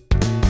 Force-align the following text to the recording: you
you 0.00 0.49